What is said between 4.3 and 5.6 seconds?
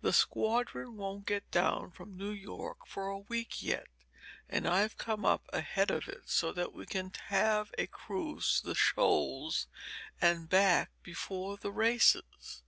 and I've come up